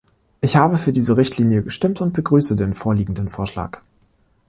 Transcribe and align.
Ich 0.41 0.55
habe 0.55 0.79
für 0.79 0.91
diese 0.91 1.15
Richtlinie 1.15 1.61
gestimmt 1.61 2.01
und 2.01 2.13
begrüße 2.13 2.55
den 2.55 2.73
vorliegenden 2.73 3.29
Vorschlag. 3.29 3.81